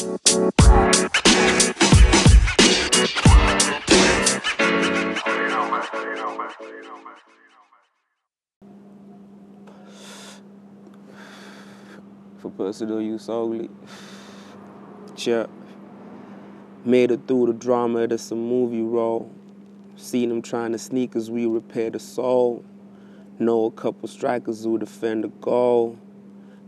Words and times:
For 0.00 0.08
personal 12.56 13.02
use 13.02 13.28
only. 13.28 13.68
Yeah. 15.18 15.44
Made 16.86 17.10
it 17.10 17.28
through 17.28 17.48
the 17.48 17.52
drama, 17.52 18.06
that's 18.06 18.30
a 18.30 18.34
movie 18.34 18.80
role. 18.80 19.30
Seen 19.96 20.30
them 20.30 20.40
trying 20.40 20.72
to 20.72 20.78
sneak 20.78 21.14
as 21.14 21.30
we 21.30 21.44
repair 21.44 21.90
the 21.90 21.98
soul. 21.98 22.64
Know 23.38 23.66
a 23.66 23.70
couple 23.70 24.08
strikers 24.08 24.64
who 24.64 24.78
defend 24.78 25.24
the 25.24 25.28
goal. 25.28 25.98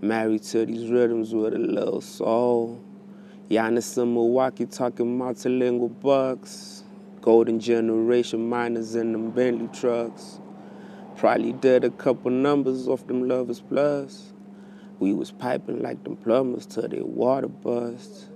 Married 0.03 0.43
to 0.43 0.67
these 0.67 0.91
rhythms 0.91 1.35
with 1.35 1.55
a 1.55 1.59
little 1.59 2.03
soul. 2.03 2.85
Giannis 3.50 4.00
in 4.00 4.14
Milwaukee 4.14 4.66
talking 4.66 5.19
multilingual 5.19 6.00
bucks. 6.00 6.84
Golden 7.20 7.60
generation 7.60 8.48
miners 8.48 8.95
in 8.95 9.12
them 9.12 9.30
Bentley 9.30 9.69
trucks. 9.69 10.41
Probably 11.16 11.52
did 11.52 11.84
a 11.84 11.91
couple 11.91 12.30
numbers 12.30 12.88
off 12.88 13.06
them 13.06 13.28
lovers 13.28 13.60
plus. 13.60 14.33
We 14.98 15.12
was 15.12 15.30
piping 15.33 15.83
like 15.83 16.02
them 16.05 16.16
plumbers 16.16 16.66
till 16.66 16.88
their 16.88 17.05
water 17.05 17.48
bust. 17.48 18.28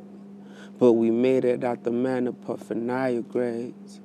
But 0.79 0.93
we 0.93 1.11
made 1.11 1.45
it 1.45 1.65
out 1.65 1.85
the 1.85 1.91
man 1.91 2.27
of 2.27 2.41
puffin' 2.43 2.89
higher 2.89 3.23
grades. 3.23 4.01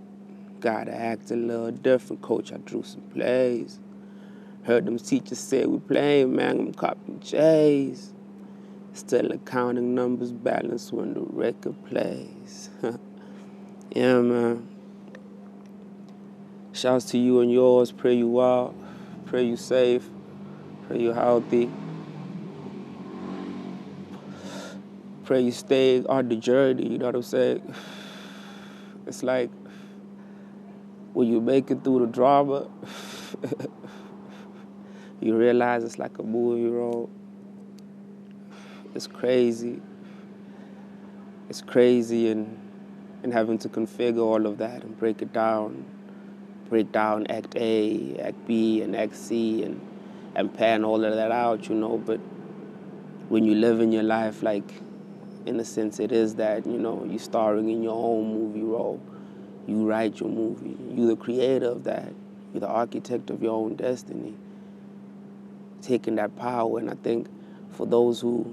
Gotta 0.61 0.95
act 0.95 1.31
a 1.31 1.35
little 1.35 1.71
different, 1.71 2.21
coach. 2.21 2.53
I 2.53 2.57
drew 2.57 2.83
some 2.83 3.01
plays. 3.01 3.79
Heard 4.63 4.85
them 4.85 4.97
teachers 4.97 5.39
say 5.39 5.65
we 5.65 5.79
playing, 5.79 6.35
man, 6.35 6.59
I'm 6.59 6.73
copying 6.73 7.19
J's. 7.19 8.13
Still 8.93 9.31
accounting 9.31 9.95
numbers 9.95 10.31
balance 10.31 10.91
when 10.91 11.13
the 11.13 11.21
record 11.21 11.75
plays. 11.85 12.69
yeah, 13.95 14.19
man. 14.19 14.67
Shouts 16.73 17.05
to 17.11 17.17
you 17.17 17.39
and 17.39 17.51
yours. 17.51 17.91
Pray 17.91 18.15
you 18.15 18.27
well. 18.27 18.75
Pray 19.25 19.43
you 19.43 19.55
safe. 19.55 20.09
Pray 20.87 20.99
you 20.99 21.13
healthy. 21.13 21.69
Pray 25.23 25.41
you 25.41 25.51
stay 25.51 26.03
on 26.03 26.27
the 26.27 26.35
journey. 26.35 26.89
You 26.89 26.97
know 26.97 27.05
what 27.05 27.15
I'm 27.15 27.21
saying? 27.23 27.75
It's 29.07 29.23
like 29.23 29.49
when 31.13 31.27
you 31.27 31.41
make 31.41 31.71
it 31.71 31.83
through 31.83 31.99
the 31.99 32.05
drama, 32.05 32.69
you 35.19 35.35
realize 35.35 35.83
it's 35.83 35.99
like 35.99 36.17
a 36.19 36.23
movie 36.23 36.67
role. 36.67 37.09
It's 38.93 39.07
crazy. 39.07 39.81
It's 41.49 41.61
crazy 41.61 42.29
and 42.29 42.57
and 43.23 43.31
having 43.31 43.57
to 43.59 43.69
configure 43.69 44.23
all 44.23 44.45
of 44.47 44.57
that 44.57 44.83
and 44.83 44.97
break 44.97 45.21
it 45.21 45.31
down 45.31 45.85
break 46.71 46.91
down 46.93 47.27
Act 47.27 47.57
A, 47.57 48.17
Act 48.17 48.47
B, 48.47 48.81
and 48.81 48.95
Act 48.95 49.15
C, 49.15 49.61
and 49.63 49.79
and 50.35 50.51
pan 50.51 50.85
all 50.85 51.03
of 51.03 51.13
that 51.13 51.29
out, 51.29 51.67
you 51.67 51.75
know. 51.75 51.97
But 51.97 52.19
when 53.27 53.43
you 53.43 53.55
live 53.55 53.81
in 53.81 53.91
your 53.91 54.03
life, 54.03 54.41
like 54.41 54.73
in 55.45 55.59
a 55.59 55.65
sense, 55.65 55.99
it 55.99 56.13
is 56.13 56.35
that 56.35 56.65
you 56.65 56.79
know 56.79 57.05
you're 57.07 57.19
starring 57.19 57.69
in 57.69 57.83
your 57.83 57.93
own 57.93 58.33
movie 58.33 58.63
role. 58.63 58.99
You 59.67 59.85
write 59.87 60.21
your 60.21 60.29
movie. 60.29 60.77
You're 60.95 61.09
the 61.09 61.15
creator 61.17 61.67
of 61.67 61.83
that. 61.83 62.13
You're 62.53 62.61
the 62.61 62.67
architect 62.67 63.29
of 63.29 63.43
your 63.43 63.53
own 63.53 63.75
destiny. 63.75 64.33
Taking 65.81 66.15
that 66.15 66.37
power, 66.37 66.79
and 66.79 66.89
I 66.89 66.95
think 66.95 67.27
for 67.71 67.85
those 67.85 68.21
who 68.21 68.49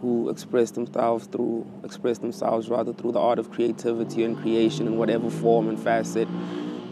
who 0.00 0.30
express 0.30 0.70
themselves 0.70 1.26
through 1.26 1.66
express 1.84 2.18
themselves 2.18 2.68
rather 2.68 2.92
through 2.92 3.12
the 3.12 3.20
art 3.20 3.38
of 3.38 3.50
creativity 3.50 4.24
and 4.24 4.38
creation 4.38 4.86
in 4.86 4.96
whatever 4.96 5.30
form 5.30 5.68
and 5.68 5.78
facet 5.78 6.28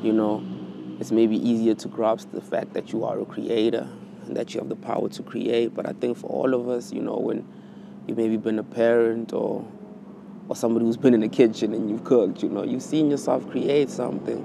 you 0.02 0.12
know, 0.12 0.44
it's 1.00 1.10
maybe 1.10 1.36
easier 1.36 1.74
to 1.74 1.88
grasp 1.88 2.30
the 2.32 2.40
fact 2.40 2.74
that 2.74 2.92
you 2.92 3.04
are 3.04 3.18
a 3.18 3.24
creator 3.24 3.88
and 4.24 4.36
that 4.36 4.54
you 4.54 4.60
have 4.60 4.68
the 4.68 4.76
power 4.76 5.08
to 5.08 5.22
create. 5.22 5.74
But 5.74 5.88
I 5.88 5.92
think 5.92 6.16
for 6.16 6.28
all 6.28 6.54
of 6.54 6.68
us, 6.68 6.92
you 6.92 7.02
know, 7.02 7.16
when 7.16 7.46
you've 8.06 8.16
maybe 8.16 8.36
been 8.36 8.58
a 8.58 8.64
parent 8.64 9.32
or 9.32 9.66
or 10.48 10.56
somebody 10.56 10.86
who's 10.86 10.96
been 10.96 11.12
in 11.12 11.20
the 11.20 11.28
kitchen 11.28 11.74
and 11.74 11.90
you've 11.90 12.04
cooked, 12.04 12.42
you 12.42 12.48
know, 12.48 12.64
you've 12.64 12.82
seen 12.82 13.10
yourself 13.10 13.48
create 13.50 13.90
something, 13.90 14.42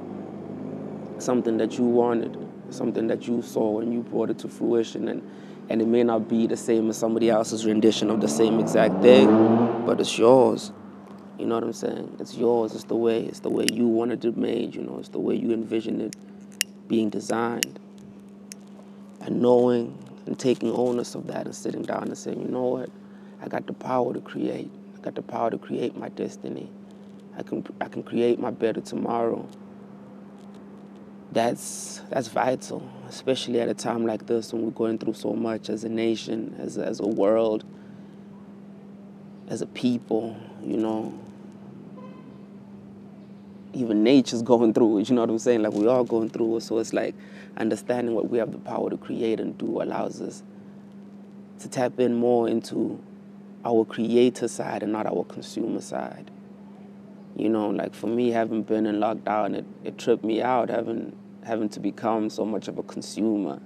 something 1.18 1.56
that 1.58 1.78
you 1.78 1.86
wanted, 1.86 2.38
something 2.72 3.08
that 3.08 3.26
you 3.26 3.42
saw 3.42 3.80
and 3.80 3.94
you 3.94 4.02
brought 4.02 4.30
it 4.30 4.38
to 4.40 4.50
fruition 4.50 5.08
and 5.08 5.22
and 5.70 5.82
it 5.82 5.88
may 5.88 6.04
not 6.04 6.28
be 6.28 6.48
the 6.48 6.58
same 6.58 6.90
as 6.90 6.98
somebody 6.98 7.30
else's 7.30 7.66
rendition 7.66 8.10
of 8.10 8.22
the 8.22 8.28
same 8.28 8.60
exact 8.60 9.02
thing, 9.02 9.28
but 9.86 10.00
it's 10.00 10.18
yours. 10.18 10.72
You 11.38 11.46
know 11.46 11.56
what 11.56 11.64
I'm 11.64 11.74
saying? 11.74 12.18
It's 12.20 12.36
yours. 12.36 12.76
It's 12.76 12.84
the 12.86 12.96
way. 12.96 13.24
It's 13.24 13.40
the 13.40 13.50
way 13.50 13.66
you 13.72 13.88
wanted 13.88 14.24
it 14.24 14.38
made. 14.38 14.76
You 14.76 14.84
know, 14.84 15.00
it's 15.00 15.10
the 15.10 15.20
way 15.20 15.36
you 15.36 15.52
envisioned 15.52 16.02
it 16.02 16.16
being 16.88 17.10
designed. 17.10 17.80
And 19.22 19.42
knowing 19.42 19.98
and 20.26 20.38
taking 20.38 20.72
onus 20.72 21.16
of 21.16 21.28
that 21.28 21.46
and 21.46 21.56
sitting 21.56 21.82
down 21.82 22.04
and 22.04 22.18
saying, 22.18 22.42
you 22.42 22.48
know 22.48 22.64
what? 22.64 22.90
I 23.42 23.48
got 23.48 23.68
the 23.68 23.74
power 23.74 24.14
to 24.14 24.22
create. 24.22 24.70
I 24.96 25.02
got 25.02 25.16
the 25.16 25.22
power 25.22 25.50
to 25.50 25.58
create 25.58 25.98
my 25.98 26.10
destiny. 26.10 26.70
I 27.38 27.44
can 27.44 27.66
I 27.82 27.88
can 27.88 28.04
create 28.04 28.40
my 28.40 28.52
better 28.52 28.80
tomorrow. 28.80 29.48
That's 31.34 32.02
that's 32.12 32.28
vital, 32.28 32.88
especially 33.10 33.60
at 33.60 33.68
a 33.68 33.74
time 33.74 34.06
like 34.06 34.28
this 34.28 34.54
when 34.54 34.66
we're 34.66 34.70
going 34.70 35.00
through 35.00 35.16
so 35.16 35.34
much 35.34 35.68
as 35.68 35.84
a 35.84 35.90
nation, 35.90 36.56
as 36.60 36.78
as 36.78 37.00
a 37.00 37.08
world, 37.08 37.66
as 39.48 39.64
a 39.64 39.66
people. 39.66 40.38
You 40.64 40.78
know, 40.78 41.20
even 43.74 44.04
nature's 44.04 44.44
going 44.44 44.76
through 44.76 45.00
it. 45.00 45.10
You 45.10 45.16
know 45.16 45.22
what 45.22 45.32
I'm 45.32 45.40
saying? 45.40 45.64
Like 45.64 45.74
we 45.74 45.88
are 45.88 46.04
going 46.04 46.30
through 46.30 46.58
it. 46.58 46.62
So 46.62 46.78
it's 46.78 46.94
like 46.94 47.16
understanding 47.58 48.14
what 48.14 48.30
we 48.30 48.38
have 48.38 48.52
the 48.52 48.60
power 48.60 48.92
to 48.92 48.98
create 48.98 49.40
and 49.40 49.58
do 49.58 49.82
allows 49.82 50.22
us 50.22 50.44
to 51.62 51.68
tap 51.68 52.00
in 52.00 52.14
more 52.14 52.48
into 52.48 53.02
our 53.66 53.86
creator 53.86 54.48
side 54.48 54.84
and 54.84 54.92
not 54.92 55.08
our 55.08 55.24
consumer 55.24 55.82
side. 55.82 56.30
You 57.36 57.50
know, 57.50 57.70
like 57.70 57.96
for 57.96 58.06
me, 58.06 58.30
having 58.30 58.62
been 58.62 58.86
in 58.86 58.98
lockdown, 58.98 59.56
it, 59.56 59.66
it 59.84 59.98
tripped 59.98 60.24
me 60.24 60.40
out 60.40 60.70
having 60.70 61.18
having 61.46 61.70
to 61.70 61.80
become 61.80 62.30
so 62.30 62.46
much 62.46 62.68
of 62.68 62.78
a 62.78 62.84
consumer. 62.84 63.62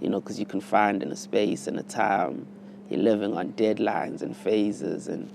You 0.00 0.10
know, 0.10 0.20
because 0.20 0.38
you 0.38 0.46
can 0.46 0.60
find 0.60 1.02
in 1.02 1.10
a 1.10 1.16
space 1.16 1.66
and 1.66 1.78
a 1.78 1.82
time. 1.82 2.46
You're 2.90 3.00
living 3.00 3.34
on 3.34 3.52
deadlines 3.54 4.22
and 4.22 4.36
phases 4.36 5.08
and 5.08 5.30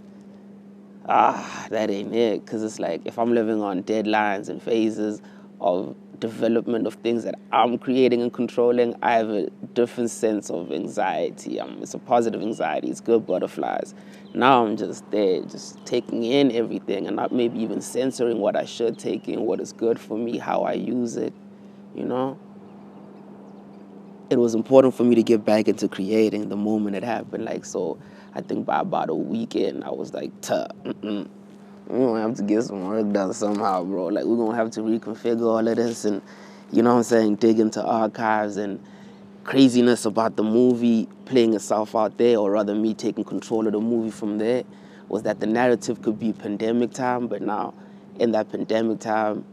ah, 1.08 1.68
that 1.70 1.90
ain't 1.90 2.14
it. 2.14 2.46
Because 2.46 2.64
it's 2.64 2.80
like 2.80 3.02
if 3.06 3.18
I'm 3.18 3.34
living 3.34 3.62
on 3.62 3.84
deadlines 3.84 4.50
and 4.50 4.62
phases 4.62 5.22
of 5.60 5.96
development 6.22 6.88
of 6.88 6.94
things 6.96 7.24
that 7.24 7.36
I'm 7.52 7.78
creating 7.78 8.22
and 8.22 8.32
controlling, 8.32 8.96
I 9.02 9.14
have 9.14 9.30
a 9.30 9.50
different 9.74 10.12
sense 10.12 10.50
of 10.50 10.72
anxiety. 10.72 11.60
Um, 11.60 11.80
it's 11.82 11.94
a 11.94 12.00
positive 12.00 12.42
anxiety, 12.42 12.90
it's 12.90 13.02
good 13.02 13.26
butterflies. 13.26 13.94
Now 14.34 14.66
I'm 14.66 14.78
just 14.78 15.10
there, 15.12 15.42
just 15.42 15.84
taking 15.86 16.24
in 16.24 16.52
everything 16.52 17.08
and 17.08 17.16
not 17.16 17.34
maybe 17.34 17.60
even 17.60 17.82
censoring 17.82 18.40
what 18.40 18.56
I 18.56 18.66
should 18.66 18.98
take 18.98 19.28
in, 19.28 19.42
what 19.42 19.60
is 19.60 19.74
good 19.74 20.00
for 20.00 20.18
me, 20.18 20.38
how 20.38 20.62
I 20.62 20.74
use 20.74 21.18
it, 21.18 21.34
you 21.96 22.06
know? 22.06 22.38
It 24.30 24.40
was 24.40 24.56
important 24.56 24.96
for 24.96 25.04
me 25.04 25.16
to 25.16 25.24
get 25.24 25.44
back 25.44 25.68
into 25.68 25.90
creating 25.90 26.48
the 26.50 26.56
moment 26.56 26.96
it 26.96 27.04
happened. 27.04 27.44
Like, 27.46 27.66
so 27.66 27.98
I 28.34 28.42
think 28.42 28.66
by 28.66 28.80
about 28.80 29.10
a 29.10 29.16
weekend, 29.16 29.84
I 29.84 29.90
was 29.90 30.14
like, 30.14 30.32
tuh. 30.42 30.68
We're 30.84 32.08
gonna 32.08 32.22
have 32.22 32.36
to 32.38 32.44
get 32.44 32.64
some 32.64 32.88
work 32.88 33.12
done 33.12 33.34
somehow, 33.34 33.84
bro. 33.84 34.06
Like, 34.06 34.24
we're 34.24 34.38
gonna 34.38 34.56
have 34.56 34.72
to 34.72 34.82
reconfigure 34.82 35.42
all 35.42 35.68
of 35.68 35.76
this 35.76 36.06
and, 36.06 36.22
you 36.72 36.82
know 36.82 36.92
what 36.92 37.00
I'm 37.00 37.04
saying, 37.04 37.36
dig 37.36 37.60
into 37.60 37.84
archives 37.84 38.56
and 38.56 38.80
craziness 39.44 40.06
about 40.06 40.38
the 40.38 40.44
movie 40.44 41.10
playing 41.26 41.54
itself 41.54 41.94
out 41.94 42.18
there, 42.18 42.38
or 42.38 42.52
rather, 42.52 42.74
me 42.74 42.94
taking 42.94 43.26
control 43.26 43.68
of 43.68 43.74
the 43.74 43.82
movie 43.82 44.12
from 44.12 44.38
there, 44.38 44.64
was 45.10 45.24
that 45.24 45.42
the 45.42 45.48
narrative 45.48 46.02
could 46.02 46.18
be 46.18 46.32
pandemic 46.32 46.94
time, 46.94 47.28
but 47.28 47.42
now 47.42 47.74
in 48.20 48.32
that 48.32 48.50
pandemic 48.50 49.00
time, 49.00 49.44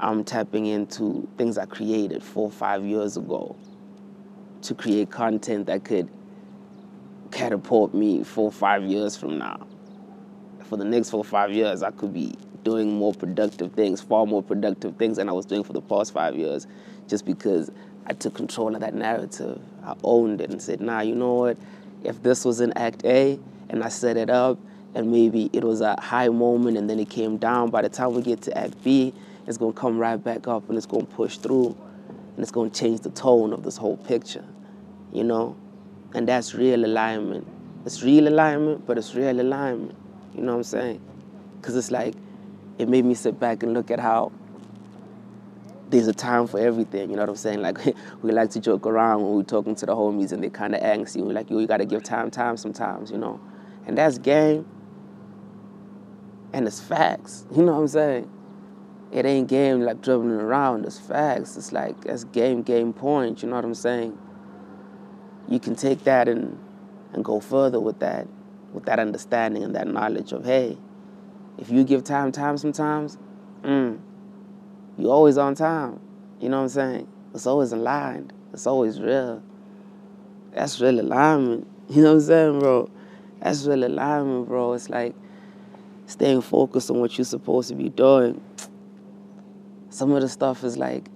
I'm 0.00 0.24
tapping 0.24 0.64
into 0.64 1.28
things 1.36 1.58
I 1.58 1.66
created 1.66 2.22
four 2.22 2.50
five 2.50 2.84
years 2.84 3.18
ago 3.18 3.54
to 4.62 4.74
create 4.74 5.10
content 5.10 5.66
that 5.66 5.84
could 5.84 6.08
catapult 7.30 7.92
me 7.92 8.24
four 8.24 8.50
five 8.50 8.82
years 8.82 9.16
from 9.16 9.38
now. 9.38 9.66
For 10.64 10.78
the 10.78 10.84
next 10.84 11.10
four 11.10 11.20
or 11.20 11.24
five 11.24 11.52
years, 11.52 11.82
I 11.82 11.90
could 11.90 12.14
be 12.14 12.34
doing 12.64 12.96
more 12.96 13.12
productive 13.12 13.72
things, 13.72 14.00
far 14.00 14.24
more 14.24 14.42
productive 14.42 14.96
things 14.96 15.18
than 15.18 15.28
I 15.28 15.32
was 15.32 15.44
doing 15.44 15.64
for 15.64 15.74
the 15.74 15.82
past 15.82 16.12
five 16.12 16.34
years, 16.34 16.66
just 17.06 17.26
because 17.26 17.70
I 18.06 18.14
took 18.14 18.34
control 18.34 18.74
of 18.74 18.80
that 18.80 18.94
narrative. 18.94 19.60
I 19.84 19.94
owned 20.02 20.40
it 20.40 20.50
and 20.50 20.62
said, 20.62 20.80
nah, 20.80 21.00
you 21.00 21.14
know 21.14 21.34
what? 21.34 21.58
If 22.04 22.22
this 22.22 22.44
was 22.44 22.60
in 22.60 22.72
Act 22.72 23.04
A 23.04 23.38
and 23.68 23.84
I 23.84 23.88
set 23.88 24.16
it 24.16 24.30
up, 24.30 24.58
and 24.94 25.12
maybe 25.12 25.50
it 25.52 25.62
was 25.62 25.80
a 25.80 25.94
high 26.00 26.28
moment 26.28 26.76
and 26.76 26.90
then 26.90 26.98
it 26.98 27.10
came 27.10 27.36
down, 27.36 27.70
by 27.70 27.82
the 27.82 27.88
time 27.88 28.14
we 28.14 28.22
get 28.22 28.42
to 28.42 28.58
Act 28.58 28.82
B, 28.82 29.12
it's 29.46 29.58
gonna 29.58 29.72
come 29.72 29.98
right 29.98 30.16
back 30.16 30.48
up 30.48 30.68
and 30.68 30.76
it's 30.76 30.86
gonna 30.86 31.04
push 31.04 31.38
through 31.38 31.76
and 32.08 32.38
it's 32.38 32.50
gonna 32.50 32.70
change 32.70 33.00
the 33.00 33.10
tone 33.10 33.52
of 33.52 33.62
this 33.62 33.76
whole 33.76 33.96
picture, 33.96 34.44
you 35.12 35.24
know? 35.24 35.56
And 36.14 36.26
that's 36.26 36.54
real 36.54 36.84
alignment. 36.84 37.46
It's 37.84 38.02
real 38.02 38.28
alignment, 38.28 38.86
but 38.86 38.98
it's 38.98 39.14
real 39.14 39.40
alignment. 39.40 39.96
You 40.34 40.42
know 40.42 40.52
what 40.52 40.58
I'm 40.58 40.64
saying? 40.64 41.00
Because 41.60 41.76
it's 41.76 41.90
like, 41.90 42.14
it 42.78 42.88
made 42.88 43.04
me 43.04 43.14
sit 43.14 43.38
back 43.38 43.62
and 43.62 43.74
look 43.74 43.90
at 43.90 44.00
how 44.00 44.32
there's 45.90 46.08
a 46.08 46.12
time 46.12 46.46
for 46.46 46.58
everything. 46.58 47.10
You 47.10 47.16
know 47.16 47.22
what 47.22 47.30
I'm 47.30 47.36
saying? 47.36 47.60
Like 47.60 47.78
we 48.22 48.32
like 48.32 48.50
to 48.50 48.60
joke 48.60 48.86
around 48.86 49.22
when 49.22 49.34
we're 49.34 49.42
talking 49.42 49.74
to 49.76 49.86
the 49.86 49.94
homies 49.94 50.32
and 50.32 50.42
they 50.42 50.50
kind 50.50 50.74
of 50.74 50.80
angsty. 50.80 51.22
We're 51.22 51.32
like, 51.32 51.50
yo, 51.50 51.58
you 51.58 51.66
gotta 51.66 51.84
give 51.84 52.02
time, 52.02 52.30
time 52.30 52.56
sometimes, 52.56 53.10
you 53.10 53.18
know. 53.18 53.40
And 53.86 53.98
that's 53.98 54.18
game. 54.18 54.66
And 56.52 56.66
it's 56.66 56.80
facts. 56.80 57.44
You 57.54 57.62
know 57.62 57.74
what 57.74 57.80
I'm 57.80 57.88
saying? 57.88 58.30
It 59.12 59.26
ain't 59.26 59.48
game 59.48 59.80
like 59.80 60.02
dribbling 60.02 60.40
around. 60.40 60.84
It's 60.84 60.98
facts. 60.98 61.56
It's 61.56 61.72
like 61.72 62.04
that's 62.04 62.24
game, 62.24 62.62
game 62.62 62.92
point. 62.92 63.42
You 63.42 63.48
know 63.48 63.56
what 63.56 63.64
I'm 63.64 63.74
saying? 63.74 64.16
You 65.48 65.58
can 65.58 65.74
take 65.74 66.04
that 66.04 66.28
and 66.28 66.58
and 67.12 67.24
go 67.24 67.40
further 67.40 67.80
with 67.80 67.98
that, 67.98 68.28
with 68.72 68.84
that 68.84 69.00
understanding 69.00 69.64
and 69.64 69.74
that 69.74 69.88
knowledge 69.88 70.32
of 70.32 70.44
hey, 70.44 70.78
if 71.58 71.70
you 71.70 71.82
give 71.82 72.04
time, 72.04 72.30
time 72.30 72.56
sometimes, 72.56 73.18
mm, 73.62 73.98
you 74.96 75.10
always 75.10 75.36
on 75.38 75.54
time. 75.54 75.98
You 76.40 76.48
know 76.48 76.58
what 76.58 76.62
I'm 76.64 76.68
saying? 76.68 77.08
It's 77.34 77.46
always 77.46 77.72
aligned. 77.72 78.32
It's 78.52 78.66
always 78.66 79.00
real. 79.00 79.42
That's 80.52 80.80
real 80.80 81.00
alignment. 81.00 81.66
You 81.90 82.02
know 82.02 82.10
what 82.10 82.20
I'm 82.20 82.26
saying, 82.28 82.58
bro? 82.60 82.88
That's 83.42 83.66
real 83.66 83.82
alignment, 83.82 84.46
bro. 84.46 84.74
It's 84.74 84.88
like 84.88 85.12
staying 86.06 86.40
focused 86.40 86.88
on 86.88 87.00
what 87.00 87.18
you're 87.18 87.24
supposed 87.24 87.68
to 87.70 87.74
be 87.74 87.88
doing. 87.88 88.40
Some 89.90 90.12
of 90.12 90.22
the 90.22 90.28
stuff 90.28 90.62
is 90.62 90.78
like 90.78 91.08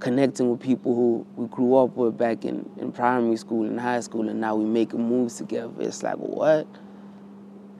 connecting 0.00 0.50
with 0.50 0.60
people 0.60 0.94
who 0.94 1.26
we 1.36 1.46
grew 1.48 1.76
up 1.76 1.96
with 1.96 2.16
back 2.16 2.44
in, 2.44 2.68
in 2.78 2.90
primary 2.90 3.36
school 3.36 3.66
and 3.66 3.78
high 3.78 4.00
school, 4.00 4.28
and 4.28 4.40
now 4.40 4.56
we 4.56 4.64
making 4.64 5.06
moves 5.06 5.36
together. 5.36 5.72
It's 5.80 6.02
like, 6.02 6.16
what? 6.16 6.66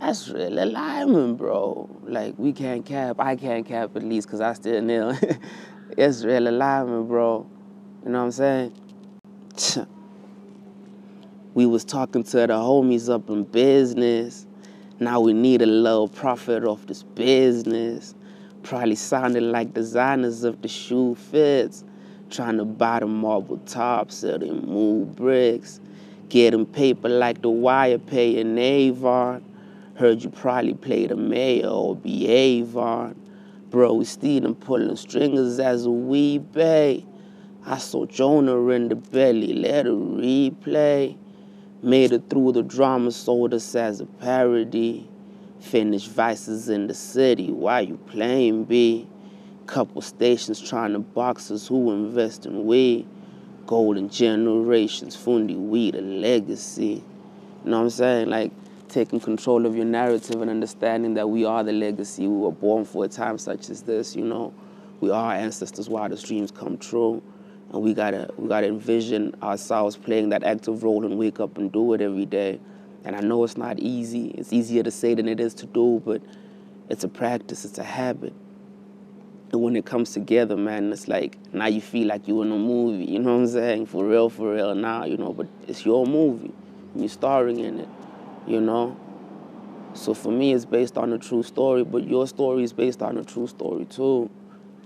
That's 0.01 0.29
real 0.29 0.63
alignment, 0.63 1.39
bro. 1.39 1.89
Like, 2.05 2.35
we 2.37 2.53
can't 2.53 2.85
cap. 2.85 3.17
I 3.19 3.35
can't 3.35 3.65
cap 3.65 3.97
at 3.97 4.03
least 4.03 4.27
because 4.29 4.43
I 4.43 4.53
still 4.53 4.83
kneel. 4.83 5.17
it's 5.97 6.23
real 6.23 6.49
alignment, 6.49 7.09
bro. 7.09 7.47
You 8.05 8.11
know 8.11 8.19
what 8.19 8.25
I'm 8.25 8.33
saying? 8.33 8.73
we 11.55 11.65
was 11.65 11.83
talking 11.85 12.23
to 12.25 12.37
the 12.37 12.49
homies 12.49 13.11
up 13.13 13.31
in 13.31 13.45
business. 13.45 14.47
Now 15.01 15.21
we 15.21 15.33
need 15.33 15.63
a 15.63 15.67
little 15.67 16.09
profit 16.09 16.65
off 16.65 16.87
this 16.87 17.03
business. 17.03 18.15
Probably 18.67 18.97
sounded 18.97 19.45
like 19.45 19.75
designers 19.75 20.43
of 20.43 20.61
the 20.61 20.67
shoe 20.67 21.15
fits. 21.15 21.85
Trying 22.31 22.57
to 22.57 22.65
buy 22.65 22.99
the 22.99 23.07
marble 23.07 23.59
tops 23.59 24.17
so 24.17 24.39
they 24.39 24.51
move 24.51 25.15
bricks. 25.15 25.79
Getting 26.31 26.67
paper 26.67 27.09
like 27.09 27.43
the 27.43 27.49
wire 27.49 27.99
pay 27.99 28.41
in 28.41 28.59
Avon. 28.59 29.45
Heard 29.95 30.25
you 30.25 30.31
probably 30.31 30.75
play 30.75 31.07
the 31.07 31.15
mayor 31.15 31.69
or 31.69 31.95
be 31.95 32.27
Avon. 32.27 33.15
Bro, 33.71 33.95
we 33.95 34.05
stealing, 34.05 34.57
pulling 34.57 34.97
stringers 34.97 35.61
as 35.61 35.87
a 35.87 35.91
Wee-Bey. 35.91 37.07
I 37.65 37.79
saw 37.79 38.05
Jonah 38.07 38.67
in 38.71 38.89
the 38.89 38.97
belly, 38.97 39.53
let 39.53 39.87
her 39.87 39.93
replay. 39.93 41.17
Made 41.85 42.11
it 42.11 42.29
through 42.29 42.51
the 42.51 42.65
drama, 42.65 43.13
sold 43.13 43.55
us 43.55 43.77
as 43.77 44.01
a 44.01 44.07
parody. 44.07 45.09
Finished 45.61 46.11
vices 46.11 46.69
in 46.69 46.87
the 46.87 46.95
city, 46.95 47.51
why 47.51 47.81
you 47.81 47.97
playing 47.97 48.65
B? 48.65 49.07
Couple 49.67 50.01
stations 50.01 50.61
trying 50.61 50.93
to 50.93 51.01
box 51.01 51.51
us 51.51 51.67
who 51.67 51.91
invest 51.93 52.47
in 52.47 52.67
weed. 52.67 53.07
Golden 53.67 54.09
generations, 54.09 55.17
Fundi 55.17 55.57
weed, 55.57 55.97
a 55.97 56.01
legacy. 56.01 57.03
You 57.65 57.71
know 57.71 57.79
what 57.79 57.85
I'm 57.85 57.91
saying? 57.91 58.29
Like 58.29 58.53
taking 58.89 59.19
control 59.19 59.67
of 59.67 59.75
your 59.75 59.85
narrative 59.85 60.41
and 60.41 60.51
understanding 60.51 61.15
that 61.15 61.29
we 61.29 61.45
are 61.45 61.65
the 61.65 61.73
legacy. 61.73 62.29
We 62.29 62.37
were 62.37 62.53
born 62.53 62.85
for 62.85 63.05
a 63.05 63.09
time 63.09 63.39
such 63.39 63.69
as 63.71 63.83
this, 63.83 64.15
you 64.15 64.25
know. 64.25 64.55
We 65.01 65.11
are 65.11 65.33
ancestors' 65.33 65.89
wildest 65.89 66.27
dreams 66.27 66.53
come 66.53 66.79
true 66.79 67.23
and 67.73 67.83
we 67.83 67.95
gotta 67.95 68.31
we 68.37 68.49
gotta 68.49 68.69
envision 68.69 69.35
ourselves 69.43 69.97
playing 69.97 70.31
that 70.31 70.45
active 70.45 70.83
role 70.83 71.05
and 71.05 71.19
wake 71.19 71.41
up 71.41 71.59
and 71.59 71.71
do 71.73 71.93
it 71.95 72.01
every 72.01 72.27
day. 72.27 72.61
And 73.07 73.15
I 73.15 73.21
know 73.21 73.45
it's 73.45 73.57
not 73.57 73.79
easy. 73.79 74.33
It's 74.37 74.53
easier 74.53 74.83
to 74.83 74.91
say 74.91 75.15
than 75.15 75.29
it 75.29 75.39
is 75.39 75.55
to 75.55 75.67
do, 75.67 76.03
but 76.05 76.21
it's 76.89 77.05
a 77.05 77.09
practice. 77.09 77.65
It's 77.65 77.79
a 77.79 77.85
habit. 77.85 78.35
And 79.53 79.63
when 79.63 79.77
it 79.77 79.87
comes 79.87 80.13
together, 80.13 80.57
man, 80.57 80.93
it's 80.93 81.07
like 81.07 81.39
now 81.53 81.67
you 81.67 81.81
feel 81.81 82.09
like 82.09 82.27
you're 82.27 82.45
in 82.45 82.51
a 82.51 82.59
movie. 82.59 83.05
You 83.05 83.21
know 83.21 83.35
what 83.35 83.43
I'm 83.43 83.47
saying? 83.47 83.87
For 83.87 84.05
real, 84.05 84.29
for 84.29 84.55
real. 84.55 84.75
Now, 84.75 85.05
you 85.05 85.17
know, 85.17 85.33
but 85.33 85.47
it's 85.69 85.87
your 85.87 86.05
movie. 86.05 86.53
You're 86.97 87.09
starring 87.09 87.61
in 87.61 87.79
it. 87.79 87.89
You 88.45 88.61
know. 88.61 88.97
So 89.95 90.13
for 90.13 90.33
me, 90.33 90.53
it's 90.53 90.65
based 90.65 90.99
on 90.99 91.13
a 91.13 91.19
true 91.19 91.45
story, 91.45 91.85
but 91.85 92.09
your 92.09 92.27
story 92.27 92.65
is 92.65 92.73
based 92.73 93.03
on 93.03 93.17
a 93.19 93.25
true 93.25 93.47
story 93.47 93.85
too. 93.85 94.29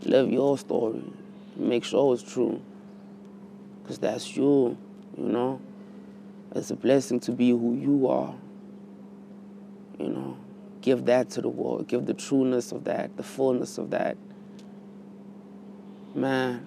Live 0.03 0.31
your 0.31 0.59
story. 0.59 1.03
Make 1.57 1.85
sure 1.85 2.13
it's 2.13 2.23
true 2.23 2.61
because 3.83 3.99
that's 3.99 4.37
you, 4.37 4.77
you 5.17 5.25
know. 5.25 5.61
It's 6.55 6.71
a 6.71 6.77
blessing 6.77 7.21
to 7.21 7.33
be 7.33 7.51
who 7.51 7.75
you 7.75 8.09
are, 8.09 8.35
you 9.99 10.09
know. 10.09 10.37
Give 10.81 11.05
that 11.07 11.29
to 11.31 11.43
the 11.43 11.49
world. 11.49 11.89
Give 11.89 12.07
the 12.07 12.15
trueness 12.15 12.73
of 12.73 12.85
that, 12.85 13.17
the 13.17 13.23
fullness 13.23 13.77
of 13.77 13.91
that. 13.91 14.17
Man, 16.15 16.67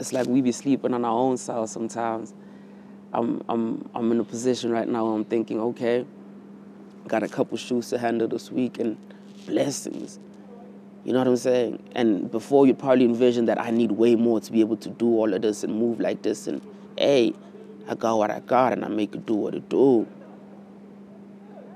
it's 0.00 0.12
like 0.12 0.26
we 0.26 0.40
be 0.40 0.52
sleeping 0.52 0.92
on 0.92 1.04
our 1.04 1.16
own 1.16 1.36
self 1.36 1.70
sometimes. 1.70 2.34
I'm, 3.12 3.42
I'm, 3.48 3.88
I'm 3.94 4.10
in 4.10 4.20
a 4.20 4.24
position 4.24 4.70
right 4.70 4.88
now 4.88 5.04
where 5.04 5.14
I'm 5.14 5.24
thinking, 5.24 5.60
okay, 5.60 6.04
got 7.06 7.22
a 7.22 7.28
couple 7.28 7.56
shoes 7.56 7.90
to 7.90 7.98
handle 7.98 8.26
this 8.26 8.50
week 8.50 8.78
and 8.78 8.96
blessings. 9.46 10.18
You 11.04 11.12
know 11.12 11.18
what 11.18 11.28
I'm 11.28 11.36
saying? 11.36 11.82
And 11.94 12.30
before 12.30 12.66
you 12.66 12.74
probably 12.74 13.04
envision 13.04 13.44
that 13.46 13.60
I 13.60 13.70
need 13.70 13.92
way 13.92 14.14
more 14.14 14.40
to 14.40 14.52
be 14.52 14.60
able 14.60 14.76
to 14.78 14.88
do 14.88 15.06
all 15.06 15.32
of 15.32 15.42
this 15.42 15.62
and 15.64 15.74
move 15.74 16.00
like 16.00 16.22
this. 16.22 16.46
And 16.46 16.62
hey, 16.96 17.34
I 17.88 17.94
got 17.94 18.16
what 18.16 18.30
I 18.30 18.40
got 18.40 18.72
and 18.72 18.84
I 18.84 18.88
make 18.88 19.14
it 19.14 19.26
do 19.26 19.34
what 19.34 19.54
it 19.54 19.68
do. 19.68 20.06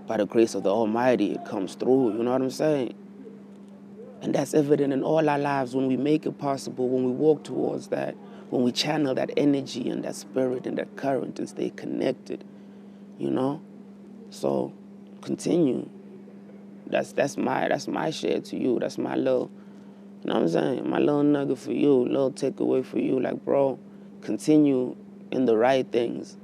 By 0.06 0.18
the 0.18 0.26
grace 0.26 0.54
of 0.54 0.62
the 0.62 0.70
Almighty, 0.70 1.32
it 1.32 1.44
comes 1.44 1.74
through. 1.74 2.16
You 2.16 2.22
know 2.22 2.32
what 2.32 2.42
I'm 2.42 2.50
saying? 2.50 2.94
And 4.22 4.34
that's 4.34 4.54
evident 4.54 4.92
in 4.92 5.02
all 5.02 5.28
our 5.28 5.38
lives 5.38 5.74
when 5.74 5.88
we 5.88 5.96
make 5.96 6.26
it 6.26 6.38
possible, 6.38 6.88
when 6.88 7.04
we 7.04 7.10
walk 7.10 7.44
towards 7.44 7.88
that, 7.88 8.14
when 8.50 8.62
we 8.62 8.72
channel 8.72 9.14
that 9.14 9.30
energy 9.36 9.90
and 9.90 10.04
that 10.04 10.14
spirit 10.14 10.66
and 10.66 10.78
that 10.78 10.96
current 10.96 11.38
and 11.38 11.48
stay 11.48 11.70
connected. 11.70 12.44
You 13.18 13.30
know? 13.30 13.60
So 14.30 14.72
continue. 15.22 15.88
That's 16.86 17.12
that's 17.12 17.36
my 17.36 17.68
that's 17.68 17.88
my 17.88 18.10
share 18.10 18.40
to 18.40 18.56
you. 18.56 18.78
That's 18.78 18.96
my 18.96 19.16
little, 19.16 19.50
you 20.22 20.28
know 20.28 20.34
what 20.34 20.42
I'm 20.42 20.48
saying? 20.48 20.88
My 20.88 20.98
little 20.98 21.25
nugget 21.25 21.58
for 21.58 21.72
you, 21.72 21.92
little 22.04 22.30
takeaway 22.30 22.84
for 22.84 22.98
you. 22.98 23.18
Like, 23.18 23.44
bro, 23.44 23.78
continue 24.22 24.96
in 25.30 25.45
the 25.45 25.56
right 25.56 25.87
things. 25.90 26.37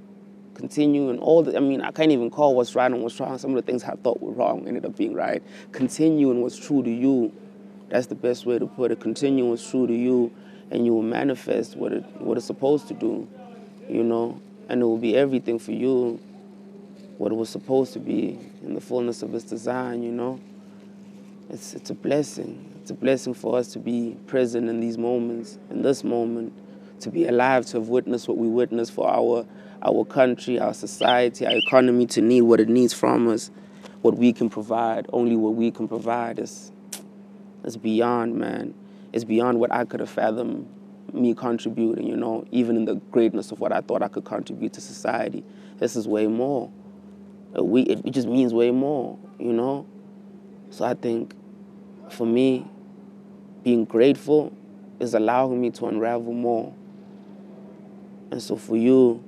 Continue 0.55 1.11
in 1.11 1.19
all 1.19 1.43
the. 1.43 1.57
I 1.57 1.61
mean, 1.61 1.81
I 1.81 1.91
can't 1.91 2.13
even 2.13 2.31
call 2.31 2.55
what's 2.55 2.75
right 2.75 2.91
and 2.91 3.03
what's 3.03 3.19
wrong. 3.19 3.39
Some 3.39 3.51
of 3.51 3.57
the 3.57 3.63
things 3.63 3.85
I 3.85 3.95
thought 3.95 4.21
were 4.21 4.33
wrong 4.33 4.69
ended 4.69 4.85
up 4.85 4.97
being 4.97 5.15
right. 5.15 5.43
Continue 5.73 6.31
in 6.31 6.41
what's 6.41 6.59
true 6.59 6.83
to 6.83 6.91
you. 6.91 7.33
That's 7.89 8.07
the 8.07 8.15
best 8.15 8.47
way 8.47 8.59
to 8.59 8.67
put 8.67 8.91
it. 8.91 9.01
Continue 9.01 9.47
what's 9.47 9.69
true 9.69 9.87
to 9.87 9.95
you, 9.95 10.33
and 10.71 10.85
you 10.85 10.93
will 10.93 11.03
manifest 11.03 11.77
what 11.77 11.93
it 11.93 12.05
what 12.21 12.37
it's 12.37 12.47
supposed 12.47 12.89
to 12.89 12.95
do. 12.95 13.27
You 13.89 14.05
know, 14.05 14.41
and 14.69 14.83
it 14.83 14.85
will 14.85 14.99
be 14.99 15.17
everything 15.17 15.59
for 15.59 15.73
you 15.73 16.21
what 17.19 17.31
it 17.31 17.37
was 17.37 17.49
supposed 17.49 17.93
to 17.93 17.99
be 17.99 18.39
in 18.63 18.75
the 18.75 18.81
fullness 18.81 19.23
of 19.23 19.35
its 19.35 19.45
design, 19.45 20.03
you 20.03 20.11
know. 20.11 20.41
It's, 21.51 21.75
it's 21.75 21.91
a 21.91 21.95
blessing. 21.95 22.69
It's 22.81 22.91
a 22.91 22.95
blessing 22.95 23.35
for 23.35 23.57
us 23.57 23.69
to 23.75 23.79
be 23.79 24.17
present 24.27 24.69
in 24.69 24.81
these 24.81 24.99
moments, 24.99 25.59
in 25.71 25.83
this 25.83 26.03
moment, 26.03 26.53
to 27.03 27.11
be 27.11 27.27
alive, 27.27 27.67
to 27.67 27.79
have 27.79 27.89
witnessed 27.89 28.29
what 28.29 28.39
we 28.39 28.49
witnessed 28.49 28.93
for 28.93 29.09
our, 29.09 29.47
our 29.83 30.05
country, 30.05 30.59
our 30.59 30.75
society, 30.75 31.47
our 31.47 31.53
economy, 31.53 32.07
to 32.07 32.21
need 32.21 32.43
what 32.43 32.61
it 32.61 32.69
needs 32.69 32.93
from 32.93 33.29
us, 33.29 33.51
what 34.01 34.17
we 34.17 34.33
can 34.33 34.49
provide, 34.49 35.07
only 35.13 35.37
what 35.37 35.55
we 35.55 35.71
can 35.71 35.87
provide. 35.87 36.39
Is, 36.39 36.73
it's 37.65 37.77
beyond, 37.77 38.37
man. 38.37 38.75
It's 39.13 39.25
beyond 39.25 39.61
what 39.61 39.73
I 39.73 39.85
could 39.85 40.01
have 40.01 40.11
fathomed 40.11 40.69
me 41.13 41.35
contributing, 41.35 42.07
you 42.07 42.17
know, 42.17 42.45
even 42.51 42.77
in 42.77 42.87
the 42.87 42.95
greatness 43.11 43.53
of 43.53 43.61
what 43.61 43.71
I 43.71 43.83
thought 43.83 44.03
I 44.03 44.09
could 44.09 44.25
contribute 44.25 44.73
to 44.75 44.81
society. 44.81 45.45
This 45.79 45.95
is 45.95 46.09
way 46.09 46.27
more 46.27 46.71
we 47.61 47.83
it 47.83 48.11
just 48.11 48.29
means 48.29 48.55
way 48.55 48.71
more, 48.71 49.19
you 49.39 49.53
know. 49.53 49.87
So 50.71 50.85
I 50.85 50.95
think, 50.95 51.35
for 52.11 52.27
me, 52.27 52.67
being 53.63 53.85
grateful 53.85 54.53
is 55.01 55.15
allowing 55.15 55.61
me 55.61 55.71
to 55.73 55.87
unravel 55.87 56.33
more. 56.33 56.75
And 58.33 58.43
so 58.43 58.57
for 58.57 58.79
you, 58.79 59.23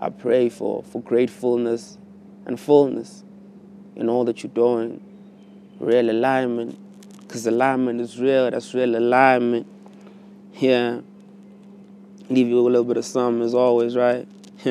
I 0.00 0.08
pray 0.08 0.48
for 0.48 0.82
for 0.82 1.02
gratefulness 1.02 1.98
and 2.46 2.58
fullness 2.58 3.22
in 3.94 4.08
all 4.08 4.24
that 4.24 4.42
you're 4.42 4.50
doing, 4.50 5.02
real 5.78 6.08
alignment, 6.08 6.78
because 7.20 7.46
alignment 7.46 8.00
is 8.00 8.18
real. 8.18 8.50
That's 8.50 8.72
real 8.72 8.96
alignment. 8.96 9.66
Yeah. 10.54 11.00
Leave 12.30 12.48
you 12.48 12.58
a 12.58 12.60
little 12.60 12.84
bit 12.84 12.96
of 12.96 13.04
something 13.04 13.42
as 13.42 13.52
always, 13.52 13.94
right? 13.94 14.26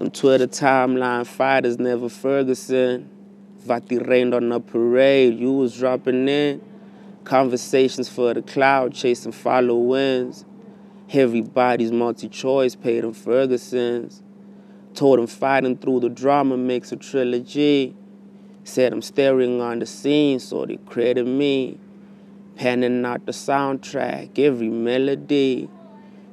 On 0.00 0.10
Twitter 0.10 0.48
timeline, 0.48 1.24
fighters 1.24 1.78
never 1.78 2.08
Ferguson. 2.08 3.08
Vati 3.60 3.98
rained 3.98 4.34
on 4.34 4.50
a 4.50 4.60
parade, 4.60 5.38
you 5.38 5.52
was 5.52 5.76
dropping 5.76 6.28
in. 6.28 6.60
Conversations 7.22 8.08
for 8.08 8.34
the 8.34 8.42
cloud, 8.42 8.92
chasing 8.92 9.32
follow 9.32 9.76
winds. 9.76 10.44
Everybody's 11.12 11.92
multi-choice, 11.92 12.74
paid 12.74 13.04
them 13.04 13.12
Ferguson's. 13.12 14.22
Told 14.94 15.20
him 15.20 15.28
fighting 15.28 15.76
through 15.76 16.00
the 16.00 16.08
drama 16.08 16.56
makes 16.56 16.90
a 16.90 16.96
trilogy. 16.96 17.94
Said 18.64 18.92
I'm 18.92 19.02
staring 19.02 19.60
on 19.60 19.78
the 19.78 19.86
scene, 19.86 20.40
so 20.40 20.66
they 20.66 20.78
credit 20.78 21.24
me. 21.26 21.78
Panning 22.56 23.04
out 23.04 23.24
the 23.24 23.32
soundtrack, 23.32 24.36
every 24.38 24.68
melody. 24.68 25.70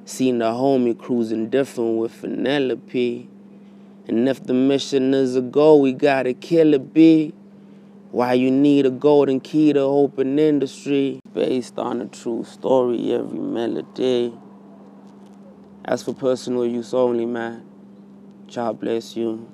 Seen 0.06 0.39
the 0.39 0.46
homie 0.46 0.98
cruising 0.98 1.50
different 1.50 1.98
with 1.98 2.20
Penelope. 2.20 3.30
And 4.08 4.27
if 4.27 4.44
the 4.44 4.53
mission 4.53 5.13
is 5.13 5.36
a 5.36 5.42
goal, 5.42 5.82
we 5.82 5.94
gotta 5.94 6.34
kill 6.34 6.74
it, 6.74 6.94
B. 6.94 7.34
Why 8.12 8.34
you 8.34 8.50
need 8.50 8.86
a 8.86 8.92
golden 8.92 9.39
key 9.39 9.74
to 9.74 9.80
open 9.82 10.39
industry? 10.39 11.20
Based 11.34 11.77
on 11.77 12.01
a 12.01 12.06
true 12.08 12.44
story, 12.44 13.13
every 13.13 13.39
melody. 13.39 14.34
As 15.86 16.02
for 16.02 16.13
personal 16.13 16.66
use 16.66 16.94
only, 16.94 17.25
man. 17.25 17.66
God 18.54 18.80
bless 18.80 19.18
you. 19.18 19.48